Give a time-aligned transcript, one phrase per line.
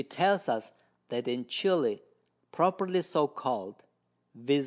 [0.01, 0.71] He tells us,
[1.09, 2.01] that in Chili,
[2.51, 3.83] properly so call'd,
[4.35, 4.59] _viz.